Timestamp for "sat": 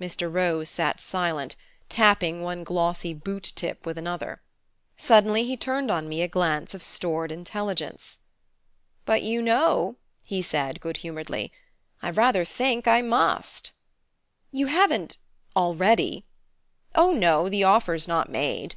0.70-1.00